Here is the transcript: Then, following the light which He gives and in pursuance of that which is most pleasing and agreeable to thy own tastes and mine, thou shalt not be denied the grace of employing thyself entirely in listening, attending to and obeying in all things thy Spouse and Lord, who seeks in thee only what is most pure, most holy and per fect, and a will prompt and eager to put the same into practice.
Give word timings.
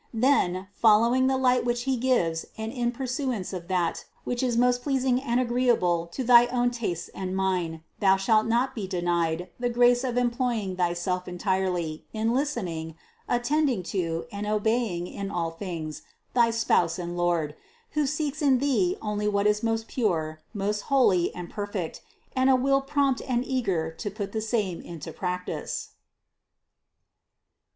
Then, 0.15 0.67
following 0.73 1.27
the 1.27 1.37
light 1.37 1.63
which 1.63 1.83
He 1.83 1.95
gives 1.95 2.47
and 2.57 2.71
in 2.73 2.91
pursuance 2.91 3.53
of 3.53 3.67
that 3.67 4.05
which 4.23 4.41
is 4.41 4.57
most 4.57 4.81
pleasing 4.81 5.21
and 5.21 5.39
agreeable 5.39 6.07
to 6.07 6.23
thy 6.23 6.47
own 6.47 6.71
tastes 6.71 7.09
and 7.09 7.35
mine, 7.37 7.83
thou 7.99 8.15
shalt 8.17 8.47
not 8.47 8.73
be 8.73 8.87
denied 8.87 9.51
the 9.59 9.69
grace 9.69 10.03
of 10.03 10.17
employing 10.17 10.75
thyself 10.75 11.27
entirely 11.27 12.03
in 12.13 12.33
listening, 12.33 12.95
attending 13.29 13.83
to 13.83 14.25
and 14.31 14.47
obeying 14.47 15.05
in 15.05 15.29
all 15.29 15.51
things 15.51 16.01
thy 16.33 16.49
Spouse 16.49 16.97
and 16.97 17.15
Lord, 17.15 17.55
who 17.91 18.07
seeks 18.07 18.41
in 18.41 18.57
thee 18.57 18.97
only 19.03 19.27
what 19.27 19.45
is 19.45 19.61
most 19.61 19.87
pure, 19.87 20.41
most 20.51 20.81
holy 20.89 21.31
and 21.35 21.47
per 21.47 21.67
fect, 21.67 22.01
and 22.35 22.49
a 22.49 22.55
will 22.55 22.81
prompt 22.81 23.21
and 23.29 23.45
eager 23.45 23.91
to 23.91 24.09
put 24.09 24.31
the 24.31 24.41
same 24.41 24.81
into 24.81 25.13
practice. 25.13 25.89